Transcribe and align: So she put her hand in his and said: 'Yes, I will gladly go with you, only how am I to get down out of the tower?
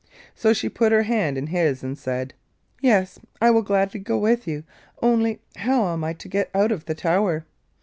So 0.33 0.51
she 0.51 0.67
put 0.67 0.91
her 0.91 1.03
hand 1.03 1.37
in 1.37 1.45
his 1.45 1.83
and 1.83 1.95
said: 1.95 2.33
'Yes, 2.81 3.19
I 3.39 3.51
will 3.51 3.61
gladly 3.61 3.99
go 3.99 4.17
with 4.17 4.47
you, 4.47 4.63
only 4.99 5.41
how 5.57 5.93
am 5.93 6.03
I 6.03 6.13
to 6.13 6.27
get 6.27 6.51
down 6.51 6.63
out 6.63 6.71
of 6.71 6.85
the 6.85 6.95
tower? 6.95 7.45